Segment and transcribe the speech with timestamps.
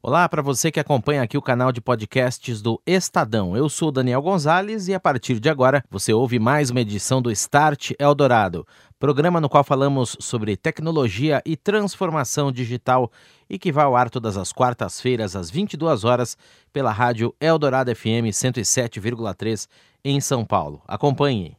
[0.00, 3.56] Olá para você que acompanha aqui o canal de podcasts do Estadão.
[3.56, 7.32] Eu sou Daniel Gonzalez e a partir de agora você ouve mais uma edição do
[7.32, 8.64] Start Eldorado,
[8.96, 13.10] programa no qual falamos sobre tecnologia e transformação digital
[13.50, 16.38] e que vai ao ar todas as quartas-feiras às 22 horas
[16.72, 19.66] pela rádio Eldorado FM 107,3
[20.04, 20.80] em São Paulo.
[20.86, 21.56] Acompanhe.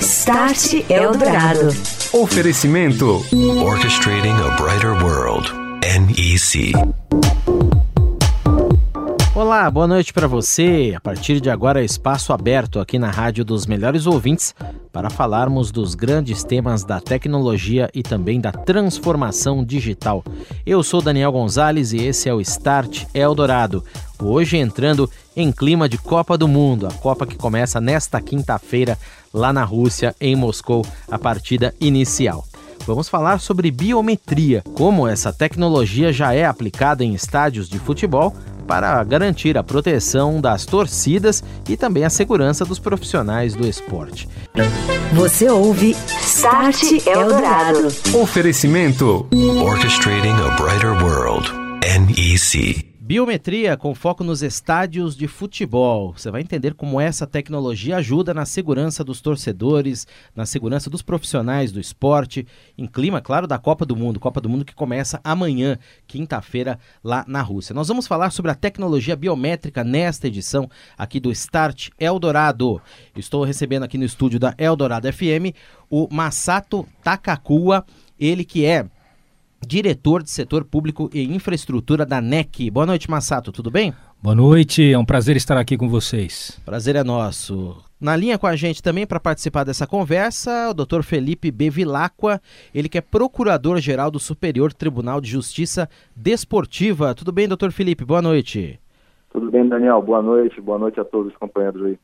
[0.00, 1.68] Start Eldorado.
[2.14, 3.22] Oferecimento
[3.62, 5.59] Orchestrating a Brighter World.
[5.82, 6.72] NEC.
[9.34, 10.92] Olá, boa noite para você.
[10.94, 14.54] A partir de agora, espaço aberto aqui na Rádio dos Melhores Ouvintes
[14.92, 20.22] para falarmos dos grandes temas da tecnologia e também da transformação digital.
[20.66, 23.82] Eu sou Daniel Gonzalez e esse é o Start Eldorado.
[24.22, 28.98] Hoje entrando em clima de Copa do Mundo, a Copa que começa nesta quinta-feira
[29.32, 32.44] lá na Rússia, em Moscou, a partida inicial.
[32.86, 38.34] Vamos falar sobre biometria, como essa tecnologia já é aplicada em estádios de futebol
[38.66, 44.28] para garantir a proteção das torcidas e também a segurança dos profissionais do esporte.
[45.12, 47.88] Você ouve Start Eldorado.
[48.14, 49.26] Oferecimento
[49.64, 51.50] Orchestrating a Brighter World.
[51.82, 52.89] NEC.
[53.10, 56.12] Biometria com foco nos estádios de futebol.
[56.16, 61.72] Você vai entender como essa tecnologia ajuda na segurança dos torcedores, na segurança dos profissionais
[61.72, 62.46] do esporte,
[62.78, 64.20] em clima, claro, da Copa do Mundo.
[64.20, 67.74] Copa do Mundo que começa amanhã, quinta-feira, lá na Rússia.
[67.74, 72.80] Nós vamos falar sobre a tecnologia biométrica nesta edição aqui do Start Eldorado.
[73.16, 75.50] Estou recebendo aqui no estúdio da Eldorado FM
[75.90, 77.84] o Masato Takakua,
[78.20, 78.86] ele que é
[79.66, 82.70] diretor de setor público e infraestrutura da NEC.
[82.70, 83.92] Boa noite, Massato, tudo bem?
[84.22, 86.60] Boa noite, é um prazer estar aqui com vocês.
[86.64, 87.76] Prazer é nosso.
[88.00, 91.02] Na linha com a gente também para participar dessa conversa, o Dr.
[91.02, 92.40] Felipe Bevilacqua,
[92.74, 97.14] ele que é procurador-geral do Superior Tribunal de Justiça Desportiva.
[97.14, 98.04] Tudo bem, doutor Felipe?
[98.04, 98.80] Boa noite.
[99.30, 100.02] Tudo bem, Daniel.
[100.02, 100.60] Boa noite.
[100.60, 101.98] Boa noite a todos os companheiros aí.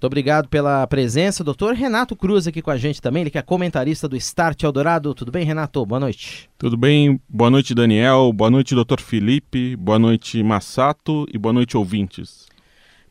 [0.00, 1.44] Muito obrigado pela presença.
[1.44, 5.12] Doutor Renato Cruz aqui com a gente também, ele que é comentarista do Start Eldorado.
[5.12, 5.84] Tudo bem, Renato?
[5.84, 6.48] Boa noite.
[6.56, 7.20] Tudo bem.
[7.28, 8.32] Boa noite, Daniel.
[8.32, 9.76] Boa noite, doutor Felipe.
[9.76, 11.26] Boa noite, Massato.
[11.30, 12.46] E boa noite, ouvintes.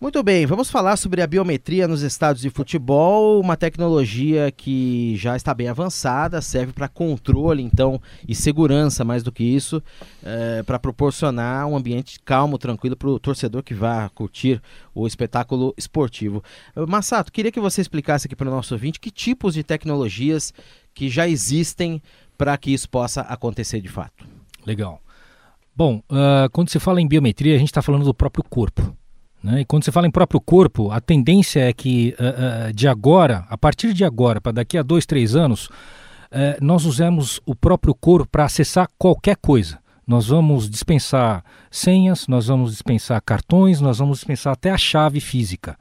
[0.01, 5.35] Muito bem, vamos falar sobre a biometria nos estádios de futebol, uma tecnologia que já
[5.35, 9.83] está bem avançada, serve para controle, então, e segurança, mais do que isso,
[10.23, 14.61] é, para proporcionar um ambiente calmo, tranquilo para o torcedor que vá curtir
[14.95, 16.41] o espetáculo esportivo.
[16.87, 20.53] Massato, queria que você explicasse aqui para o nosso ouvinte que tipos de tecnologias
[20.93, 22.01] que já existem
[22.37, 24.25] para que isso possa acontecer de fato.
[24.65, 25.01] Legal.
[25.75, 28.95] Bom, uh, quando se fala em biometria, a gente está falando do próprio corpo.
[29.43, 29.61] Né?
[29.61, 33.45] E quando você fala em próprio corpo, a tendência é que uh, uh, de agora,
[33.49, 37.95] a partir de agora, para daqui a dois, três anos, uh, nós usemos o próprio
[37.95, 39.79] corpo para acessar qualquer coisa.
[40.05, 45.77] Nós vamos dispensar senhas, nós vamos dispensar cartões, nós vamos dispensar até a chave física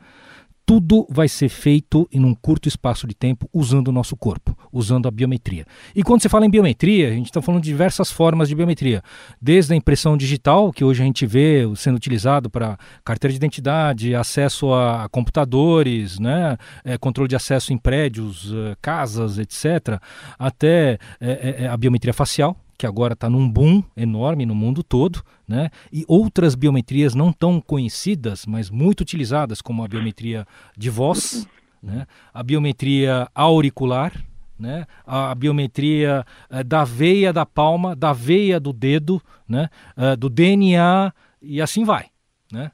[0.68, 5.08] tudo vai ser feito em um curto espaço de tempo usando o nosso corpo, usando
[5.08, 5.64] a biometria.
[5.96, 9.02] E quando se fala em biometria, a gente está falando de diversas formas de biometria,
[9.40, 14.14] desde a impressão digital, que hoje a gente vê sendo utilizado para carteira de identidade,
[14.14, 19.98] acesso a computadores, né, é, controle de acesso em prédios, é, casas, etc.,
[20.38, 25.20] até é, é, a biometria facial, que agora está num boom enorme no mundo todo,
[25.48, 25.68] né?
[25.92, 30.46] e outras biometrias não tão conhecidas, mas muito utilizadas, como a biometria
[30.76, 31.46] de voz,
[31.82, 32.06] né?
[32.32, 34.12] a biometria auricular,
[34.56, 34.86] né?
[35.04, 39.68] a biometria uh, da veia da palma, da veia do dedo, né?
[39.96, 42.06] Uh, do DNA e assim vai.
[42.52, 42.70] Né?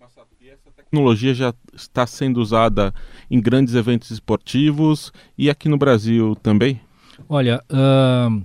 [0.00, 0.24] Essa
[0.76, 2.92] tecnologia já está sendo usada
[3.30, 6.80] em grandes eventos esportivos e aqui no Brasil também?
[7.28, 8.44] Olha, uh,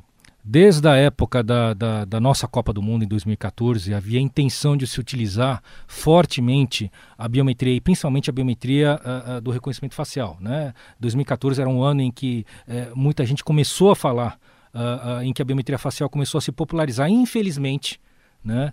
[0.49, 4.77] Desde a época da, da, da, nossa Copa do Mundo em 2014, havia a intenção
[4.77, 10.37] de se utilizar fortemente a biometria, e principalmente a biometria uh, uh, do reconhecimento facial.
[10.39, 10.73] Né?
[11.01, 14.39] 2014 era um ano em que uh, muita gente começou a falar,
[15.23, 17.09] em que a biometria facial começou a se popularizar.
[17.09, 17.99] Infelizmente,
[18.43, 18.71] né?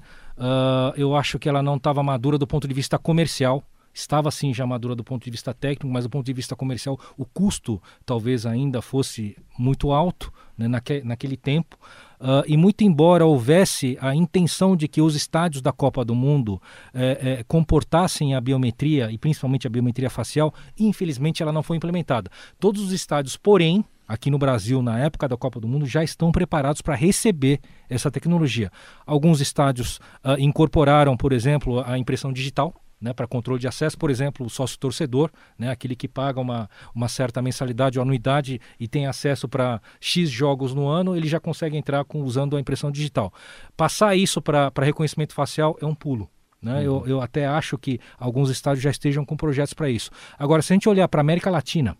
[0.97, 4.67] eu acho que ela não estava madura do ponto de vista comercial estava sim já
[4.67, 8.45] madura do ponto de vista técnico, mas do ponto de vista comercial o custo talvez
[8.45, 11.79] ainda fosse muito alto né, naque, naquele tempo.
[12.21, 16.61] Uh, e muito embora houvesse a intenção de que os estádios da Copa do Mundo
[16.95, 22.31] eh, eh, comportassem a biometria, e principalmente a biometria facial, infelizmente ela não foi implementada.
[22.59, 26.33] Todos os estádios, porém, aqui no Brasil, na época da Copa do Mundo, já estão
[26.33, 27.61] preparados para receber
[27.91, 28.71] essa tecnologia.
[29.05, 34.11] Alguns estádios uh, incorporaram, por exemplo, a impressão digital, né, para controle de acesso, por
[34.11, 38.89] exemplo, o sócio torcedor, né, aquele que paga uma, uma certa mensalidade ou anuidade e
[38.89, 42.91] tem acesso para X jogos no ano, ele já consegue entrar com, usando a impressão
[42.91, 43.33] digital.
[43.77, 46.29] Passar isso para reconhecimento facial é um pulo.
[46.63, 46.77] Né?
[46.77, 46.83] Uhum.
[46.83, 50.11] Eu, eu até acho que alguns estádios já estejam com projetos para isso.
[50.39, 51.97] Agora, se a gente olhar para a América Latina,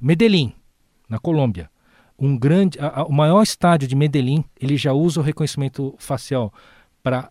[0.00, 0.54] Medellín,
[1.08, 1.70] na Colômbia,
[2.18, 6.52] um grande, a, a, o maior estádio de Medellín, ele já usa o reconhecimento facial
[7.02, 7.30] para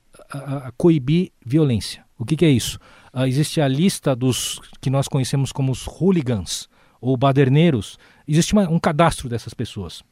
[0.78, 2.04] coibir violência.
[2.22, 2.78] O que, que é isso?
[3.12, 6.70] Uh, existe a lista dos que nós conhecemos como os hooligans
[7.02, 7.98] ou baderneiros.
[8.28, 10.04] Existe uma, um cadastro dessas pessoas.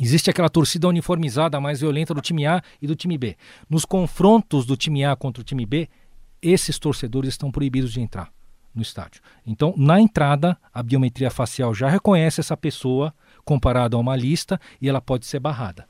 [0.00, 3.36] Existe aquela torcida uniformizada mais violenta do time A e do time B.
[3.70, 5.88] Nos confrontos do time A contra o time B,
[6.42, 8.32] esses torcedores estão proibidos de entrar
[8.74, 9.22] no estádio.
[9.46, 13.14] Então, na entrada, a biometria facial já reconhece essa pessoa
[13.44, 15.86] comparado a uma lista e ela pode ser barrada.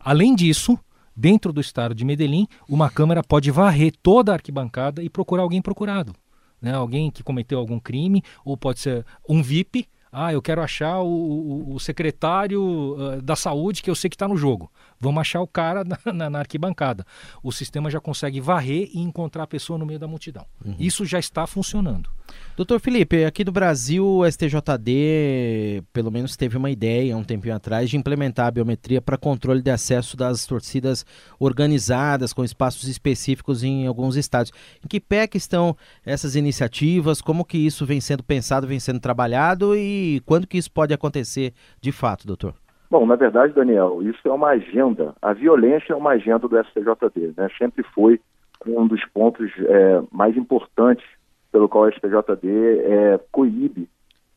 [0.00, 0.76] Além disso,
[1.18, 5.60] dentro do estado de Medellín, uma câmera pode varrer toda a arquibancada e procurar alguém
[5.60, 6.14] procurado.
[6.62, 6.72] Né?
[6.72, 9.88] Alguém que cometeu algum crime, ou pode ser um VIP.
[10.12, 14.14] Ah, eu quero achar o, o, o secretário uh, da saúde que eu sei que
[14.16, 14.70] está no jogo.
[14.98, 17.04] Vamos achar o cara na, na, na, arquibancada.
[17.42, 20.46] O sistema já consegue varrer e encontrar a pessoa no meio da multidão.
[20.64, 20.76] Uhum.
[20.78, 22.08] Isso já está funcionando.
[22.56, 27.88] Doutor Felipe, aqui do Brasil, o STJD pelo menos teve uma ideia um tempinho atrás
[27.88, 31.06] de implementar a biometria para controle de acesso das torcidas
[31.38, 34.50] organizadas, com espaços específicos em alguns estados.
[34.84, 37.20] Em que pé que estão essas iniciativas?
[37.20, 41.52] Como que isso vem sendo pensado, vem sendo trabalhado e quando que isso pode acontecer
[41.80, 42.54] de fato, doutor?
[42.90, 45.14] Bom, na verdade, Daniel, isso é uma agenda.
[45.22, 47.48] A violência é uma agenda do STJD, né?
[47.56, 48.18] Sempre foi
[48.66, 51.06] um dos pontos é, mais importantes
[51.50, 53.88] pelo qual o STJD é, coíbe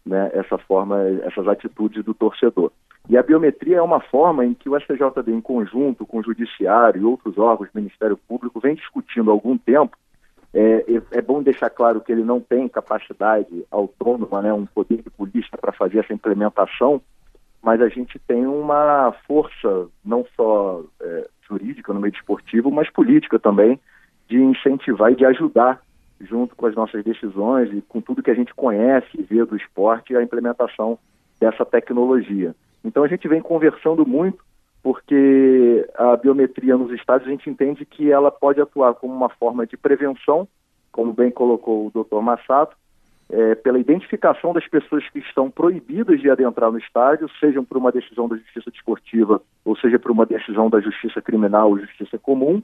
[0.05, 2.71] né, essa forma, essas atitudes do torcedor.
[3.09, 7.01] E a biometria é uma forma em que o STJD, em conjunto com o Judiciário
[7.01, 9.97] e outros órgãos do Ministério Público, vem discutindo há algum tempo.
[10.53, 15.01] É, é, é bom deixar claro que ele não tem capacidade autônoma, né, um poder
[15.01, 17.01] de polícia para fazer essa implementação,
[17.61, 23.39] mas a gente tem uma força, não só é, jurídica no meio esportivo, mas política
[23.39, 23.79] também,
[24.27, 25.81] de incentivar e de ajudar
[26.25, 29.55] junto com as nossas decisões e com tudo que a gente conhece e vê do
[29.55, 30.97] esporte, a implementação
[31.39, 32.55] dessa tecnologia.
[32.83, 34.43] Então a gente vem conversando muito,
[34.83, 39.65] porque a biometria nos estádios a gente entende que ela pode atuar como uma forma
[39.65, 40.47] de prevenção,
[40.91, 42.21] como bem colocou o Dr.
[42.21, 42.75] Massato,
[43.29, 47.91] é, pela identificação das pessoas que estão proibidas de adentrar no estádio, sejam por uma
[47.91, 52.61] decisão da Justiça Desportiva, ou seja por uma decisão da Justiça Criminal ou Justiça Comum,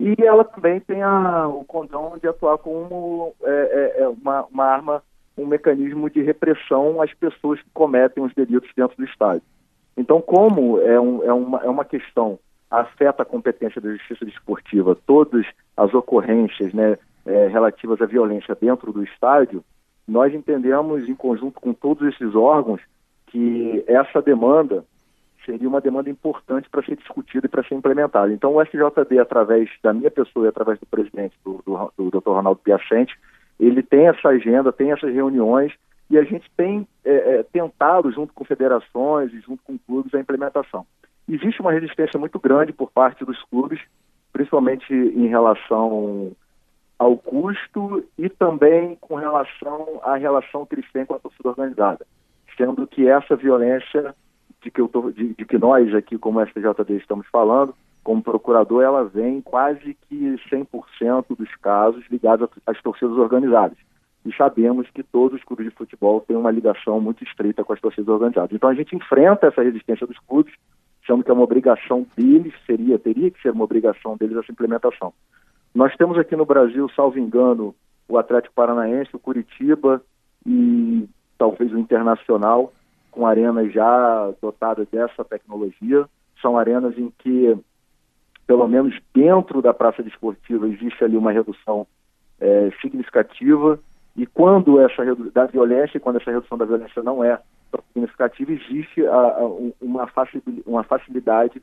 [0.00, 4.64] e ela também tem a, o condão de atuar como é, é, é, uma, uma
[4.64, 5.02] arma,
[5.36, 9.42] um mecanismo de repressão às pessoas que cometem os delitos dentro do estádio.
[9.96, 12.38] Então, como é, um, é, uma, é uma questão
[12.70, 15.44] afeta a competência da justiça desportiva, todas
[15.76, 19.64] as ocorrências né, é, relativas à violência dentro do estádio,
[20.06, 22.80] nós entendemos, em conjunto com todos esses órgãos,
[23.26, 24.84] que essa demanda
[25.44, 28.32] seria uma demanda importante para ser discutida e para ser implementada.
[28.32, 32.30] Então, o SJD, através da minha pessoa e através do presidente, do, do, do Dr.
[32.30, 33.18] Ronaldo Piacente,
[33.58, 35.72] ele tem essa agenda, tem essas reuniões
[36.10, 40.20] e a gente tem é, é, tentado, junto com federações e junto com clubes, a
[40.20, 40.86] implementação.
[41.28, 43.80] Existe uma resistência muito grande por parte dos clubes,
[44.32, 46.32] principalmente em relação
[46.98, 52.06] ao custo e também com relação à relação que eles têm com a torcida organizada,
[52.56, 54.14] sendo que essa violência
[54.62, 58.82] de que, eu tô, de, de que nós aqui, como STJD, estamos falando, como procurador,
[58.82, 63.76] ela vem quase que 100% dos casos ligados às torcidas organizadas.
[64.24, 67.80] E sabemos que todos os clubes de futebol têm uma ligação muito estreita com as
[67.80, 68.52] torcidas organizadas.
[68.52, 70.54] Então a gente enfrenta essa resistência dos clubes,
[71.02, 75.12] achando que é uma obrigação deles, seria, teria que ser uma obrigação deles essa implementação.
[75.74, 77.74] Nós temos aqui no Brasil, salvo engano,
[78.08, 80.02] o Atlético Paranaense, o Curitiba
[80.44, 82.72] e talvez o Internacional,
[83.10, 86.06] com arenas já dotadas dessa tecnologia.
[86.40, 87.56] São arenas em que,
[88.46, 91.86] pelo menos dentro da praça desportiva, existe ali uma redução
[92.40, 93.78] é, significativa.
[94.16, 97.40] E quando essa da violência, quando essa redução da violência não é
[97.92, 99.46] significativa, existe a, a,
[99.80, 100.08] uma,
[100.66, 101.62] uma facilidade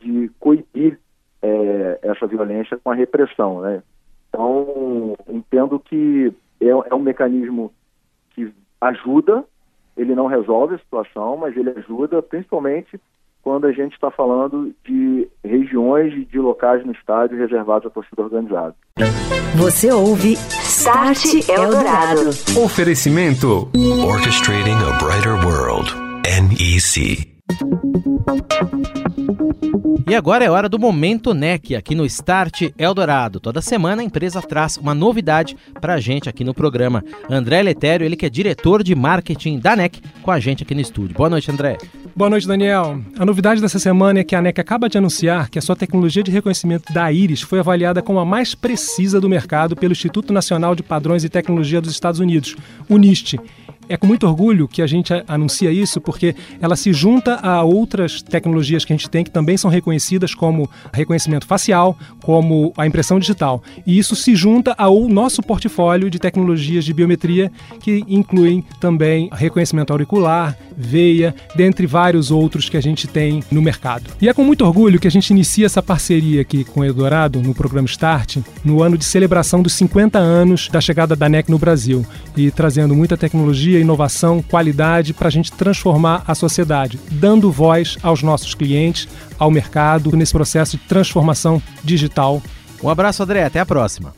[0.00, 0.98] de coibir
[1.42, 3.60] é, essa violência com a repressão.
[3.60, 3.82] Né?
[4.28, 7.72] Então, entendo que é, é um mecanismo
[8.30, 9.44] que ajuda
[9.96, 13.00] ele não resolve a situação, mas ele ajuda principalmente
[13.42, 18.22] quando a gente está falando de regiões e de locais no estádio reservados à torcida
[18.22, 18.74] organizada.
[19.56, 22.30] Você ouve Start Eldorado.
[22.64, 23.68] Oferecimento
[24.06, 25.92] Orchestrating a Brighter World.
[26.24, 27.33] NEC.
[30.08, 33.40] E agora é hora do Momento NEC aqui no Start Eldorado.
[33.40, 37.02] Toda semana a empresa traz uma novidade para a gente aqui no programa.
[37.28, 40.80] André Letério, ele que é diretor de marketing da NEC, com a gente aqui no
[40.80, 41.16] estúdio.
[41.16, 41.78] Boa noite, André.
[42.16, 43.00] Boa noite, Daniel.
[43.18, 46.22] A novidade dessa semana é que a NEC acaba de anunciar que a sua tecnologia
[46.22, 50.74] de reconhecimento da íris foi avaliada como a mais precisa do mercado pelo Instituto Nacional
[50.74, 52.56] de Padrões e Tecnologia dos Estados Unidos,
[52.88, 53.38] o NIST.
[53.88, 58.22] É com muito orgulho que a gente anuncia isso, porque ela se junta a outras
[58.22, 63.18] tecnologias que a gente tem que também são reconhecidas como reconhecimento facial, como a impressão
[63.18, 63.62] digital.
[63.86, 67.50] E isso se junta ao nosso portfólio de tecnologias de biometria,
[67.80, 74.10] que incluem também reconhecimento auricular, veia, dentre vários outros que a gente tem no mercado.
[74.20, 77.40] E é com muito orgulho que a gente inicia essa parceria aqui com o Eldorado
[77.40, 81.58] no programa Start, no ano de celebração dos 50 anos da chegada da NEC no
[81.58, 82.04] Brasil
[82.36, 83.16] e trazendo muita
[83.74, 89.50] tecnologia, inovação, qualidade para a gente transformar a sociedade, dando voz aos nossos clientes, ao
[89.50, 92.42] mercado, nesse processo de transformação digital.
[92.82, 93.44] Um abraço, André.
[93.44, 94.12] Até a próxima.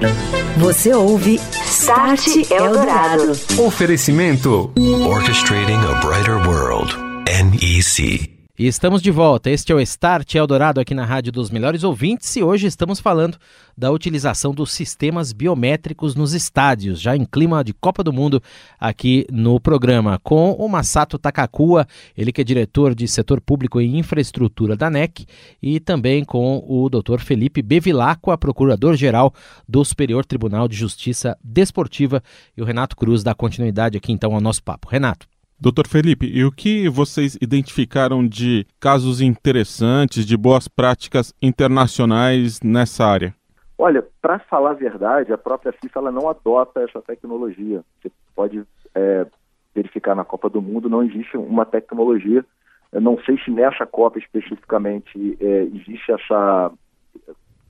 [0.57, 3.33] Você ouve Start Eldorado.
[3.59, 4.73] Oferecimento.
[5.07, 6.95] Orchestrating a Brighter World.
[7.27, 8.36] NEC.
[8.59, 9.51] E estamos de volta.
[9.51, 13.37] Este é o Start Eldorado aqui na Rádio dos Melhores Ouvintes e hoje estamos falando
[13.77, 18.43] da utilização dos sistemas biométricos nos estádios, já em clima de Copa do Mundo
[18.81, 21.87] aqui no programa, com o Masato Takakua,
[22.17, 25.27] ele que é diretor de setor público e infraestrutura da NEC,
[25.63, 27.19] e também com o Dr.
[27.19, 29.35] Felipe Bevilacqua, procurador-geral
[29.69, 32.23] do Superior Tribunal de Justiça Desportiva,
[32.57, 34.89] e o Renato Cruz dá continuidade aqui então ao nosso papo.
[34.89, 35.36] Renato.
[35.59, 43.07] Doutor Felipe, e o que vocês identificaram de casos interessantes, de boas práticas internacionais nessa
[43.07, 43.35] área?
[43.79, 47.83] Olha, para falar a verdade, a própria FIFA ela não adota essa tecnologia.
[48.03, 48.63] Você pode
[48.95, 49.27] é,
[49.75, 52.45] verificar na Copa do Mundo, não existe uma tecnologia.
[52.93, 56.71] Eu não sei se nessa Copa especificamente é, existe essa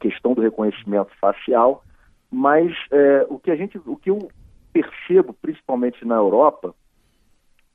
[0.01, 1.85] questão do reconhecimento facial,
[2.33, 4.29] mas é, o que a gente, o que eu
[4.73, 6.75] percebo, principalmente na Europa,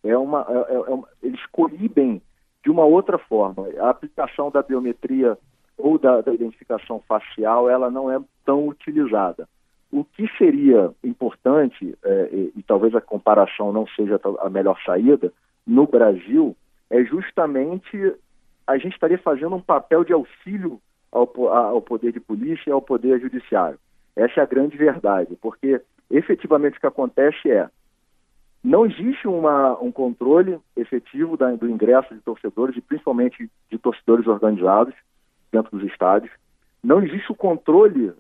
[0.04, 2.22] é uma, é, é uma, eles coíbem
[2.64, 3.68] de uma outra forma.
[3.80, 5.38] A aplicação da biometria
[5.78, 9.48] ou da, da, identificação facial, ela não é tão utilizada.
[9.92, 15.34] O que seria importante, é, e, e, talvez a comparação não seja a melhor saída,
[15.66, 16.56] no Brasil,
[16.90, 18.16] é justamente
[18.66, 20.80] a gente estaria fazendo um papel de auxílio
[21.12, 23.78] ao, ao poder de polícia e ao poder judiciário.
[24.16, 27.70] Essa é a grande verdade, porque efetivamente o que acontece é
[28.64, 34.28] não existe uma, um controle efetivo da, do ingresso de torcedores, e principalmente de torcedores
[34.28, 34.94] organizados
[35.52, 36.32] dentro dos estádios.
[36.84, 38.14] Não existe o controle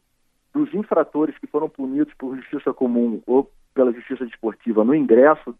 [0.54, 5.56] dos infratores que foram punidos por justiça comum ou pela justiça desportiva no ingresso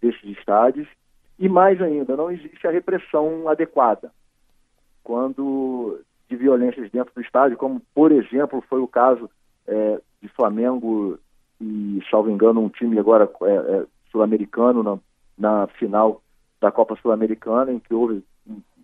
[0.00, 0.88] desses estádios.
[1.38, 4.12] E mais ainda, não existe a repressão adequada
[5.02, 9.28] quando de violências dentro do estádio, como por exemplo foi o caso
[9.66, 11.18] é, de Flamengo
[11.60, 14.98] e, salvo engano, um time agora é, é, sul-americano na,
[15.38, 16.22] na, final
[16.60, 18.22] da Copa Sul-Americana, em que houve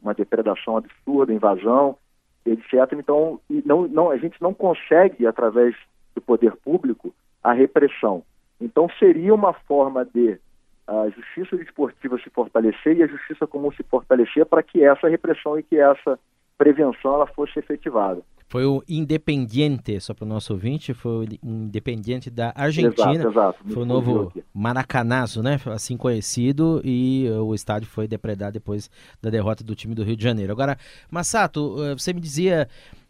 [0.02, 1.96] uma depredação absurda, invasão,
[2.44, 2.92] etc.
[2.92, 5.74] Então, não, não, a gente não consegue, através
[6.14, 8.22] do poder público, a repressão.
[8.60, 10.38] Então, seria uma forma de
[10.86, 15.58] a justiça desportiva se fortalecer e a justiça comum se fortalecer para que essa repressão
[15.58, 16.18] e que essa
[16.56, 18.22] prevenção ela fosse efetivada.
[18.56, 23.12] Foi o Independiente, só para o nosso ouvinte, foi o Independiente da Argentina.
[23.12, 23.64] Exato, exato.
[23.68, 25.60] Foi o novo Maracanazo, né?
[25.66, 30.24] Assim conhecido, e o estádio foi depredado depois da derrota do time do Rio de
[30.24, 30.50] Janeiro.
[30.52, 30.78] Agora,
[31.10, 32.66] Massato, eh, você me dizia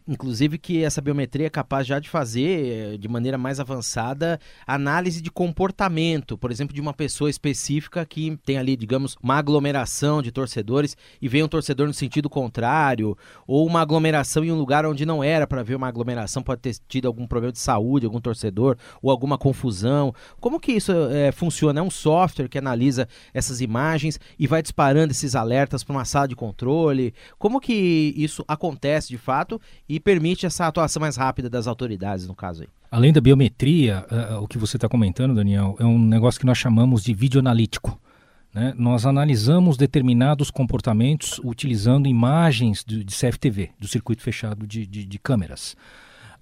[0.07, 5.21] inclusive que essa biometria é capaz já de fazer eh, de maneira mais avançada análise
[5.21, 10.31] de comportamento, por exemplo, de uma pessoa específica que tem ali, digamos, uma aglomeração de
[10.31, 15.05] torcedores e vem um torcedor no sentido contrário, ou uma aglomeração em um lugar onde
[15.05, 18.77] não era para ver uma aglomeração, pode ter tido algum problema de saúde, algum torcedor,
[19.01, 20.13] ou alguma confusão.
[20.39, 21.79] Como que isso é, funciona?
[21.79, 26.27] É um software que analisa essas imagens e vai disparando esses alertas para uma sala
[26.27, 27.13] de controle?
[27.37, 29.59] Como que isso acontece de fato?
[29.87, 32.69] E e permite essa atuação mais rápida das autoridades, no caso aí.
[32.91, 36.57] Além da biometria, uh, o que você está comentando, Daniel, é um negócio que nós
[36.57, 37.99] chamamos de vídeo analítico.
[38.53, 38.75] Né?
[38.77, 45.19] Nós analisamos determinados comportamentos utilizando imagens de, de CFTV, do circuito fechado de, de, de
[45.19, 45.75] câmeras.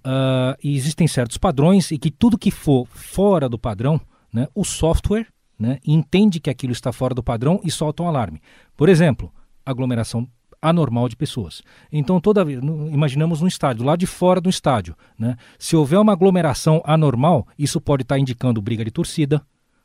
[0.04, 3.98] Uh, e existem certos padrões e que tudo que for fora do padrão,
[4.30, 5.26] né, o software
[5.58, 8.42] né, entende que aquilo está fora do padrão e solta um alarme.
[8.76, 9.32] Por exemplo,
[9.64, 10.28] aglomeração
[10.60, 11.62] anormal de pessoas.
[11.92, 15.36] Então, toda imaginamos um estádio, lá de fora do estádio, né?
[15.58, 19.40] Se houver uma aglomeração anormal, isso pode estar indicando briga de torcida,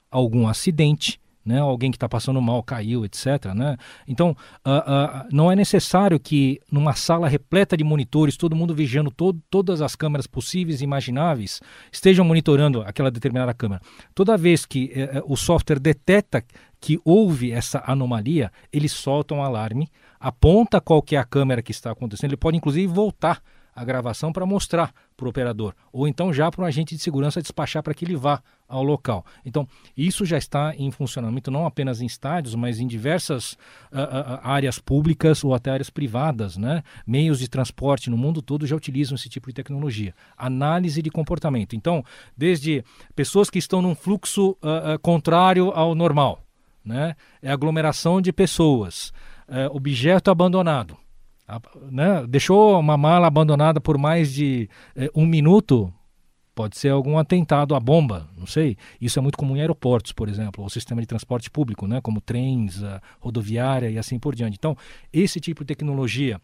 [0.09, 1.59] algum acidente, né?
[1.59, 3.53] Alguém que está passando mal caiu, etc.
[3.55, 3.77] Né?
[4.07, 9.11] Então, uh, uh, não é necessário que numa sala repleta de monitores, todo mundo vigiando
[9.11, 13.81] todo, todas as câmeras possíveis e imagináveis, estejam monitorando aquela determinada câmera.
[14.13, 16.43] Toda vez que uh, o software detecta
[16.79, 21.91] que houve essa anomalia, ele solta um alarme, aponta qual é a câmera que está
[21.91, 23.41] acontecendo, ele pode inclusive voltar
[23.75, 27.41] a gravação para mostrar para o operador, ou então já para o agente de segurança
[27.41, 29.25] despachar para que ele vá ao local.
[29.45, 33.53] Então, isso já está em funcionamento não apenas em estádios, mas em diversas
[33.91, 36.57] uh, uh, áreas públicas ou até áreas privadas.
[36.57, 36.81] Né?
[37.05, 40.15] Meios de transporte no mundo todo já utilizam esse tipo de tecnologia.
[40.37, 41.75] Análise de comportamento.
[41.75, 42.03] Então,
[42.35, 46.41] desde pessoas que estão num fluxo uh, contrário ao normal,
[46.83, 47.15] né?
[47.41, 49.13] é aglomeração de pessoas,
[49.47, 50.97] é objeto abandonado
[51.89, 55.91] né, deixou uma mala abandonada por mais de é, um minuto,
[56.53, 58.77] pode ser algum atentado à bomba, não sei.
[58.99, 62.21] Isso é muito comum em aeroportos, por exemplo, ou sistema de transporte público, né, como
[62.21, 62.81] trens,
[63.19, 64.57] rodoviária e assim por diante.
[64.57, 64.77] Então,
[65.11, 66.39] esse tipo de tecnologia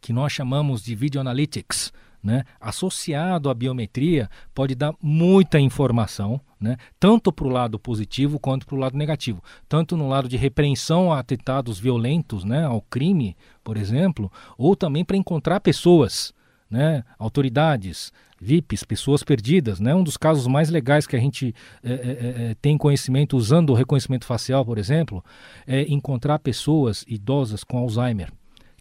[0.00, 1.92] que nós chamamos de video analytics,
[2.24, 8.64] né, associado à biometria, pode dar muita informação, né, tanto para o lado positivo quanto
[8.66, 9.44] para o lado negativo.
[9.68, 15.04] Tanto no lado de repreensão a atentados violentos, né, ao crime, por exemplo, ou também
[15.04, 16.32] para encontrar pessoas,
[16.70, 19.78] né, autoridades, VIPs, pessoas perdidas.
[19.78, 19.94] Né?
[19.94, 24.24] Um dos casos mais legais que a gente é, é, tem conhecimento usando o reconhecimento
[24.24, 25.22] facial, por exemplo,
[25.66, 28.30] é encontrar pessoas idosas com Alzheimer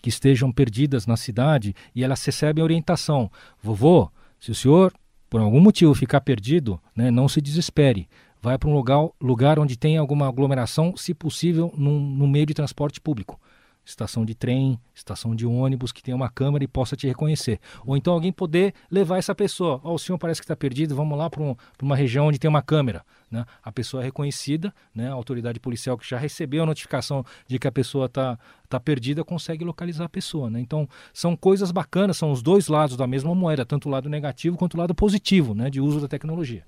[0.03, 3.31] que estejam perdidas na cidade e elas recebem orientação.
[3.61, 4.93] Vovô, se o senhor
[5.29, 8.07] por algum motivo ficar perdido, né, não se desespere.
[8.41, 12.99] Vai para um lugar, lugar onde tem alguma aglomeração, se possível, no meio de transporte
[12.99, 13.39] público
[13.85, 17.59] estação de trem, estação de ônibus que tenha uma câmera e possa te reconhecer.
[17.85, 19.79] Ou então alguém poder levar essa pessoa.
[19.83, 22.49] Oh, o senhor parece que está perdido, vamos lá para um, uma região onde tem
[22.49, 23.03] uma câmera.
[23.29, 23.45] Né?
[23.63, 25.09] A pessoa é reconhecida, né?
[25.09, 28.37] a autoridade policial que já recebeu a notificação de que a pessoa está
[28.69, 30.49] tá perdida consegue localizar a pessoa.
[30.49, 30.61] Né?
[30.61, 34.57] Então são coisas bacanas, são os dois lados da mesma moeda, tanto o lado negativo
[34.57, 35.69] quanto o lado positivo né?
[35.69, 36.63] de uso da tecnologia.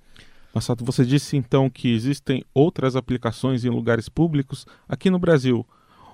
[0.55, 5.67] Massato, você disse então que existem outras aplicações em lugares públicos aqui no Brasil.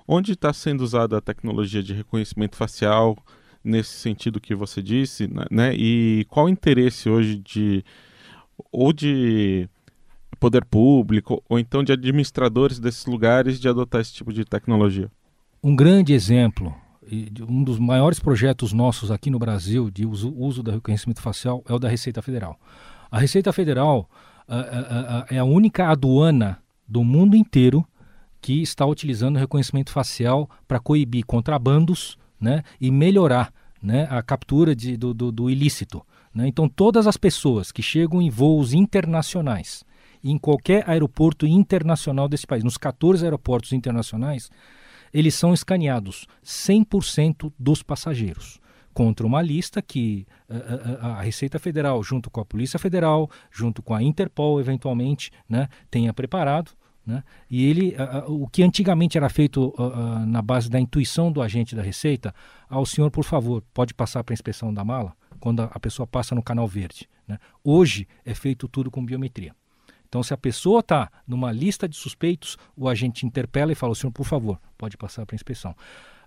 [0.06, 3.16] Onde está sendo usada a tecnologia de reconhecimento facial
[3.62, 5.44] nesse sentido que você disse, né?
[5.50, 5.74] né?
[5.74, 7.84] E qual o interesse hoje de
[8.70, 9.68] ou de
[10.40, 15.10] poder público ou então de administradores desses lugares de adotar esse tipo de tecnologia?
[15.62, 16.74] Um grande exemplo
[17.48, 21.74] um dos maiores projetos nossos aqui no Brasil de uso, uso do reconhecimento facial é
[21.74, 22.58] o da Receita Federal.
[23.10, 24.08] A Receita Federal
[25.28, 27.84] é a única aduana do mundo inteiro
[28.42, 34.96] que está utilizando reconhecimento facial para coibir contrabandos né, e melhorar né, a captura de,
[34.96, 36.04] do, do, do ilícito.
[36.34, 36.48] Né?
[36.48, 39.84] Então, todas as pessoas que chegam em voos internacionais,
[40.24, 44.50] em qualquer aeroporto internacional desse país, nos 14 aeroportos internacionais,
[45.14, 48.60] eles são escaneados 100% dos passageiros
[48.92, 53.82] contra uma lista que a, a, a, Receita Federal, junto com a Polícia Federal, junto
[53.82, 56.72] com a Interpol, eventualmente, né, tenha preparado
[57.06, 57.22] né?
[57.50, 61.42] E ele, uh, o que antigamente era feito uh, uh, na base da intuição do
[61.42, 62.34] agente da Receita,
[62.68, 66.06] ao senhor, por favor, pode passar para a inspeção da mala quando a, a pessoa
[66.06, 67.08] passa no canal verde.
[67.26, 67.38] Né?
[67.64, 69.54] Hoje é feito tudo com biometria.
[70.08, 74.12] Então, se a pessoa está numa lista de suspeitos, o agente interpela e fala: senhor,
[74.12, 75.74] por favor, pode passar para a inspeção.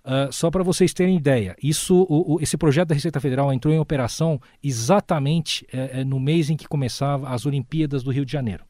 [0.04, 3.72] Uh, só para vocês terem ideia, isso, o, o, esse projeto da Receita Federal entrou
[3.72, 8.30] em operação exatamente é, é, no mês em que começava as Olimpíadas do Rio de
[8.30, 8.64] Janeiro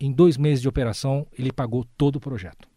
[0.00, 2.68] em dois meses de operação, ele pagou todo o projeto.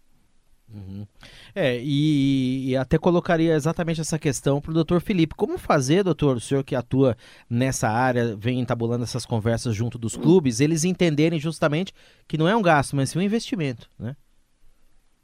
[0.73, 1.05] Uhum.
[1.53, 5.35] É, e, e, até colocaria exatamente essa questão para o doutor Felipe.
[5.35, 7.15] Como fazer, doutor, o senhor que atua
[7.49, 11.93] nessa área, vem entabulando essas conversas junto dos clubes, eles entenderem justamente
[12.27, 14.15] que não é um gasto, mas sim um investimento, né?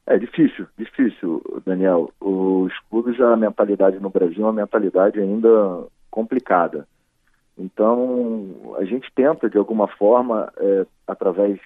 [0.06, 2.12] É difícil, difícil, Daniel.
[2.20, 6.88] Os clubes, a mentalidade no Brasil é uma mentalidade ainda complicada.
[7.58, 11.60] Então, a gente tenta, de alguma forma, é, através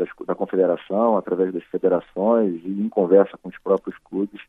[0.00, 4.40] das, da confederação, através das federações e em conversa com os próprios clubes,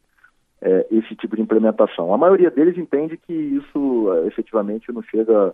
[0.62, 2.14] é, esse tipo de implementação.
[2.14, 5.54] A maioria deles entende que isso é, efetivamente não chega,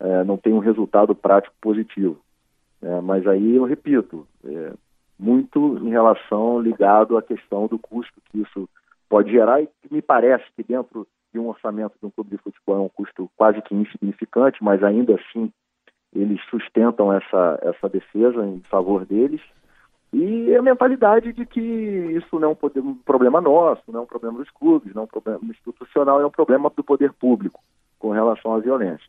[0.00, 2.18] é, não tem um resultado prático positivo.
[2.80, 3.00] Né?
[3.00, 4.72] Mas aí eu repito, é,
[5.18, 8.68] muito em relação ligado à questão do custo que isso
[9.08, 12.76] pode gerar e me parece que dentro de um orçamento de um clube de futebol
[12.76, 15.52] é um custo quase que insignificante, mas ainda assim
[16.14, 19.40] eles sustentam essa, essa defesa em favor deles.
[20.12, 24.38] E a mentalidade de que isso não é um, problema nosso, não é um problema
[24.38, 27.60] dos clubes, não é um problema institucional, é um problema do poder público
[27.98, 29.06] com relação à violência.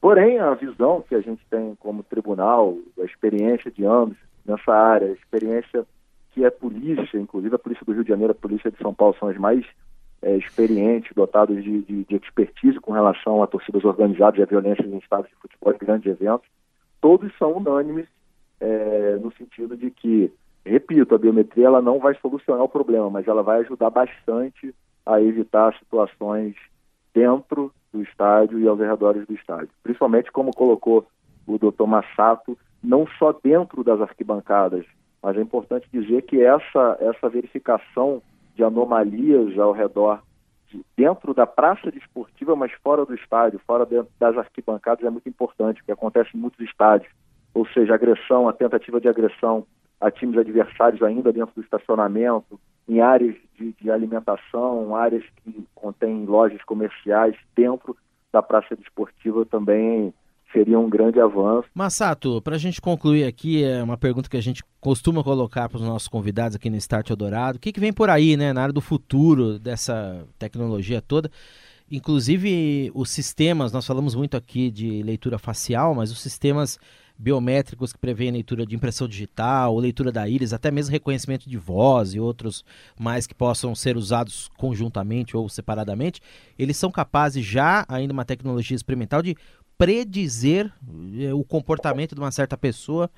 [0.00, 5.12] Porém, a visão que a gente tem como tribunal, a experiência de anos nessa área,
[5.12, 5.86] experiência
[6.32, 9.14] que é polícia, inclusive a polícia do Rio de Janeiro, a polícia de São Paulo
[9.18, 9.66] são as mais
[10.22, 14.86] é, experientes, dotados de, de, de, expertise com relação a torcidas organizadas e a violência
[14.86, 16.48] em estados de futebol grandes eventos,
[17.00, 18.06] todos são unânimes
[18.60, 20.32] é, no sentido de que,
[20.64, 24.72] repito, a biometria ela não vai solucionar o problema, mas ela vai ajudar bastante
[25.04, 26.54] a evitar situações
[27.12, 29.68] dentro do estádio e aos arredores do estádio.
[29.82, 31.06] Principalmente como colocou
[31.46, 34.86] o doutor Massato, não só dentro das arquibancadas,
[35.20, 38.22] mas é importante dizer que essa, essa verificação
[38.54, 40.22] de anomalias ao redor,
[40.68, 43.86] de, dentro da praça desportiva, mas fora do estádio, fora
[44.18, 47.10] das arquibancadas, é muito importante, porque acontece em muitos estádios.
[47.54, 49.66] Ou seja, agressão, a tentativa de agressão
[50.00, 56.24] a times adversários ainda dentro do estacionamento, em áreas de, de alimentação, áreas que contêm
[56.24, 57.96] lojas comerciais dentro
[58.32, 60.12] da praça desportiva também
[60.52, 61.68] seria um grande avanço.
[61.74, 65.78] Massato, para a gente concluir aqui, é uma pergunta que a gente costuma colocar para
[65.78, 67.56] os nossos convidados aqui no Start Eldorado.
[67.56, 71.30] O que, que vem por aí, né, na área do futuro dessa tecnologia toda?
[71.90, 76.78] Inclusive, os sistemas, nós falamos muito aqui de leitura facial, mas os sistemas
[77.18, 82.14] biométricos que prevêem leitura de impressão digital, leitura da íris, até mesmo reconhecimento de voz
[82.14, 82.64] e outros
[82.98, 86.20] mais que possam ser usados conjuntamente ou separadamente,
[86.58, 89.36] eles são capazes já, ainda uma tecnologia experimental, de
[89.82, 90.72] predizer
[91.18, 93.10] eh, o comportamento de uma certa pessoa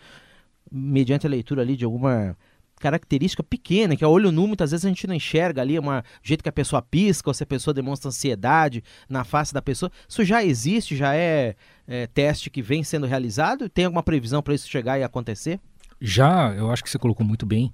[0.72, 2.34] mediante a leitura ali de alguma
[2.80, 6.42] característica pequena, que a olho nu muitas vezes a gente não enxerga ali, uma jeito
[6.42, 9.92] que a pessoa pisca, ou se a pessoa demonstra ansiedade na face da pessoa.
[10.08, 11.54] Isso já existe, já é,
[11.86, 13.68] é teste que vem sendo realizado?
[13.68, 15.60] Tem alguma previsão para isso chegar e acontecer?
[16.00, 17.72] Já, eu acho que você colocou muito bem.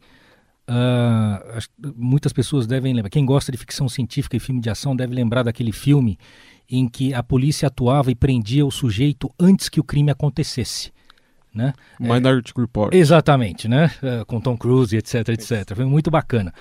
[0.69, 3.11] Uh, muitas pessoas devem lembrar.
[3.11, 6.19] Quem gosta de ficção científica e filme de ação deve lembrar daquele filme
[6.71, 10.93] em que a polícia atuava e prendia o sujeito antes que o crime acontecesse.
[11.53, 11.73] Né?
[11.99, 12.95] Minority é, Report.
[12.95, 13.91] Exatamente, né?
[14.03, 15.75] É, com Tom Cruise, etc, etc.
[15.75, 16.55] Foi muito bacana.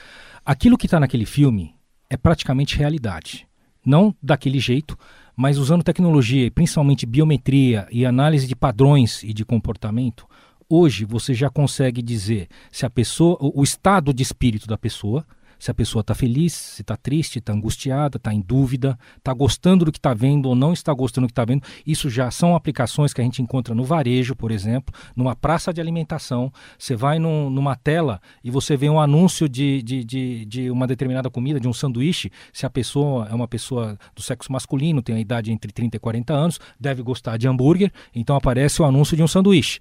[0.44, 1.76] Aquilo que está naquele filme
[2.10, 3.48] é praticamente realidade.
[3.86, 4.98] Não daquele jeito,
[5.36, 10.26] mas usando tecnologia, principalmente biometria e análise de padrões e de comportamento,
[10.68, 15.26] hoje você já consegue dizer se a pessoa, o estado de espírito da pessoa,
[15.60, 19.86] se a pessoa está feliz, se está triste, está angustiada, está em dúvida, está gostando
[19.86, 21.64] do que está vendo ou não está gostando do que está vendo.
[21.86, 25.82] Isso já são aplicações que a gente encontra no varejo, por exemplo, numa praça de
[25.82, 26.52] alimentação.
[26.78, 30.88] Você vai num, numa tela e você vê um anúncio de, de, de, de, uma
[30.88, 32.32] determinada comida, de um sanduíche.
[32.54, 36.00] Se a pessoa é uma pessoa do sexo masculino, tem a idade entre 30 e
[36.00, 39.80] 40 anos, deve gostar de hambúrguer, então aparece o anúncio de um sanduíche.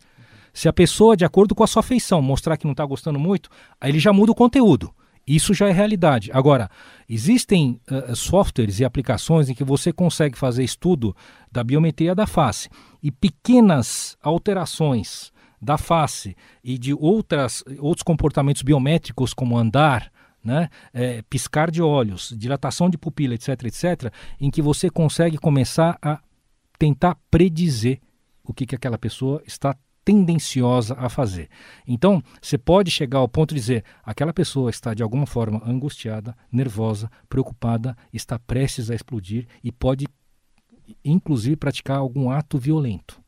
[0.53, 3.49] Se a pessoa, de acordo com a sua feição, mostrar que não está gostando muito,
[3.81, 4.93] aí ele já muda o conteúdo.
[5.35, 6.31] Isso já é realidade.
[6.33, 6.71] Agora,
[7.09, 11.15] existem uh, softwares e aplicações em que você consegue fazer estudo
[11.53, 12.69] da biometria da face
[13.03, 20.11] e pequenas alterações da face e de outras, outros comportamentos biométricos, como andar,
[20.43, 25.99] né, é, piscar de olhos, dilatação de pupila, etc., etc., em que você consegue começar
[26.01, 26.21] a
[26.79, 28.01] tentar predizer
[28.45, 29.77] o que, que aquela pessoa está
[30.09, 31.51] tendenciosa a fazer.
[31.87, 36.35] Então, você pode chegar ao ponto de dizer: aquela pessoa está de alguma forma angustiada,
[36.51, 40.07] nervosa, preocupada, está prestes a explodir e pode,
[41.05, 43.21] inclusive, praticar algum ato violento.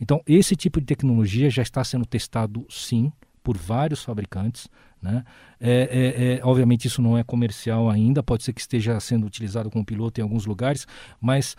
[0.00, 4.66] Então, esse tipo de tecnologia já está sendo testado, sim, por vários fabricantes.
[5.00, 5.24] Né?
[5.60, 9.70] É, é, é, obviamente isso não é comercial ainda, pode ser que esteja sendo utilizado
[9.70, 10.86] como piloto em alguns lugares,
[11.20, 11.56] mas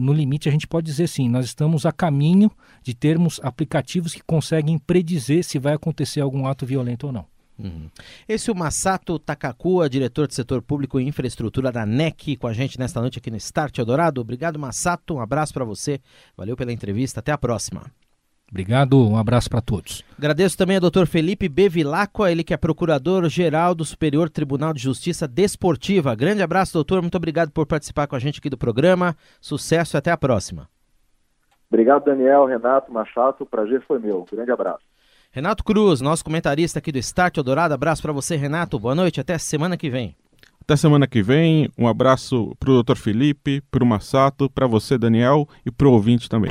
[0.00, 2.50] no limite a gente pode dizer sim, nós estamos a caminho
[2.82, 7.26] de termos aplicativos que conseguem predizer se vai acontecer algum ato violento ou não.
[7.58, 7.88] Uhum.
[8.28, 12.52] Esse é o Masato Takakua, diretor de setor público e infraestrutura da NEC, com a
[12.52, 14.20] gente nesta noite aqui no Start Eldorado.
[14.20, 15.14] Obrigado, Masato.
[15.14, 16.00] Um abraço para você.
[16.36, 17.20] Valeu pela entrevista.
[17.20, 17.90] Até a próxima.
[18.50, 20.04] Obrigado, um abraço para todos.
[20.16, 21.06] Agradeço também ao Dr.
[21.06, 26.14] Felipe Bevilacqua, ele que é procurador-geral do Superior Tribunal de Justiça Desportiva.
[26.14, 29.16] Grande abraço, doutor, muito obrigado por participar com a gente aqui do programa.
[29.40, 30.68] Sucesso e até a próxima.
[31.68, 34.24] Obrigado, Daniel, Renato, Machato, o prazer foi meu.
[34.30, 34.84] Grande abraço.
[35.32, 37.74] Renato Cruz, nosso comentarista aqui do Start Eldorado.
[37.74, 38.78] Abraço para você, Renato.
[38.78, 40.16] Boa noite, até semana que vem.
[40.62, 41.68] Até semana que vem.
[41.76, 42.96] Um abraço para o Dr.
[42.96, 46.50] Felipe, para o Massato, para você, Daniel, e para o ouvinte também.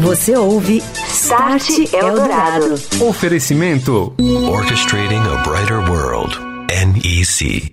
[0.00, 0.80] Você ouve
[1.22, 2.76] Start Eldorado.
[3.06, 4.14] Oferecimento:
[4.50, 6.34] Orchestrating a Brighter World.
[6.70, 7.70] NEC.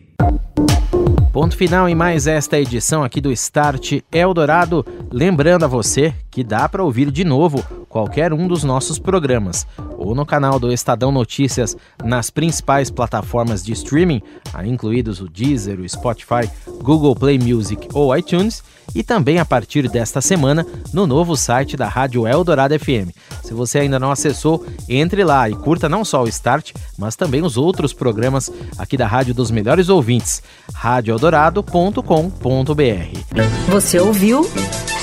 [1.31, 4.86] Ponto final em mais esta edição aqui do Start Eldorado.
[5.10, 9.65] Lembrando a você que dá para ouvir de novo qualquer um dos nossos programas
[9.97, 14.21] ou no canal do Estadão Notícias nas principais plataformas de streaming,
[14.65, 16.49] incluídos o Deezer, o Spotify,
[16.81, 18.63] Google Play Music ou iTunes,
[18.95, 23.12] e também a partir desta semana no novo site da Rádio Eldorado FM.
[23.43, 27.43] Se você ainda não acessou, entre lá e curta não só o Start, mas também
[27.43, 30.41] os outros programas aqui da Rádio dos Melhores Ouvintes,
[30.73, 33.69] radioeldorado.com.br.
[33.69, 34.49] Você ouviu